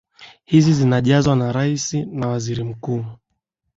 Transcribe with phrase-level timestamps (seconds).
[0.45, 3.05] hizi zinajazwa na rais na waziri mkuu